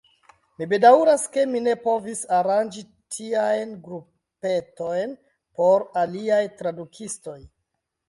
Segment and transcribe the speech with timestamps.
[0.59, 2.83] Mi bedaŭras, ke mi ne povis aranĝi
[3.17, 5.17] tiajn grupetojn
[5.61, 7.41] por aliaj tradukistoj.